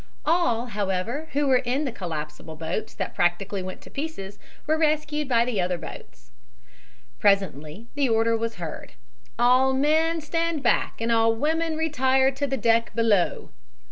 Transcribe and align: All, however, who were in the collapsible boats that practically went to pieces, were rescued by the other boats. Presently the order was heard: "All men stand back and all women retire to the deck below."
All, 0.25 0.65
however, 0.65 1.27
who 1.33 1.45
were 1.45 1.57
in 1.57 1.85
the 1.85 1.91
collapsible 1.91 2.55
boats 2.55 2.91
that 2.95 3.13
practically 3.13 3.61
went 3.61 3.81
to 3.81 3.91
pieces, 3.91 4.39
were 4.65 4.75
rescued 4.75 5.29
by 5.29 5.45
the 5.45 5.61
other 5.61 5.77
boats. 5.77 6.31
Presently 7.19 7.85
the 7.93 8.09
order 8.09 8.35
was 8.35 8.55
heard: 8.55 8.93
"All 9.37 9.73
men 9.73 10.19
stand 10.19 10.63
back 10.63 10.99
and 11.01 11.11
all 11.11 11.35
women 11.35 11.77
retire 11.77 12.31
to 12.31 12.47
the 12.47 12.57
deck 12.57 12.95
below." 12.95 13.51